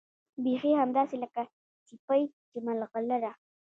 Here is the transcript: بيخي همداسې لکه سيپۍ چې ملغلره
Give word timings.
بيخي 0.43 0.71
همداسې 0.81 1.15
لکه 1.23 1.41
سيپۍ 1.87 2.21
چې 2.49 2.57
ملغلره 2.67 3.31